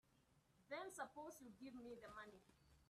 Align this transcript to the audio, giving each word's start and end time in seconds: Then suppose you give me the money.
Then 0.67 0.91
suppose 0.91 1.33
you 1.41 1.51
give 1.61 1.75
me 1.75 1.93
the 1.93 2.07
money. 2.09 2.41